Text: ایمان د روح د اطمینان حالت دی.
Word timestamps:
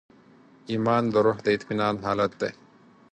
ایمان 0.71 1.03
د 1.13 1.15
روح 1.25 1.37
د 1.43 1.47
اطمینان 1.55 1.95
حالت 2.05 2.31
دی. 2.41 2.51